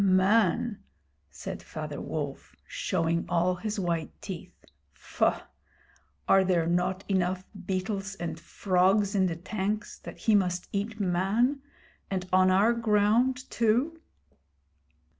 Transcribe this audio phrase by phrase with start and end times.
[0.03, 0.79] 'Man!'
[1.29, 4.65] said Father Wolf, showing all his white teeth.
[4.93, 5.43] 'Faugh!
[6.27, 11.61] Are there not enough beetles and frogs in the tanks that he must eat Man,
[12.09, 14.01] and on our ground too!'